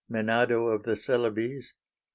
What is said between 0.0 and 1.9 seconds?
Menado of the Celebes. 6.